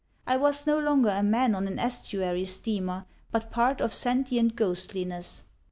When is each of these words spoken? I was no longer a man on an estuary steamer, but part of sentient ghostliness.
I 0.25 0.35
was 0.35 0.65
no 0.65 0.79
longer 0.79 1.09
a 1.11 1.21
man 1.21 1.53
on 1.53 1.67
an 1.67 1.77
estuary 1.77 2.45
steamer, 2.45 3.05
but 3.31 3.51
part 3.51 3.79
of 3.81 3.93
sentient 3.93 4.55
ghostliness. 4.55 5.45